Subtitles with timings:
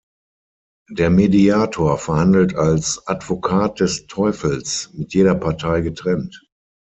[0.89, 6.41] Der Mediator verhandelt als "Advokat des Teufels" mit jeder Partei getrennt.